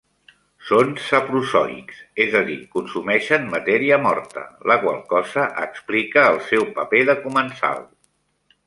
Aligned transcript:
Són 0.69 0.93
saprozoïcs, 1.07 1.99
és 2.25 2.33
a 2.39 2.41
dir, 2.47 2.57
consumeixen 2.77 3.45
matèria 3.53 4.01
morta, 4.07 4.47
la 4.73 4.79
qual 4.87 4.99
cosa 5.15 5.45
explica 5.69 6.27
el 6.33 6.45
seu 6.51 6.69
paper 6.81 7.05
de 7.13 7.19
comensal. 7.29 7.89